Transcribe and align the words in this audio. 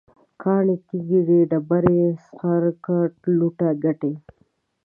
کاڼی، 0.41 0.75
تیږه، 0.87 1.39
ډبره، 1.49 1.97
سخر، 2.25 2.61
ګټ، 2.85 3.13
لوټه، 3.37 3.69
ګټی 3.83 4.13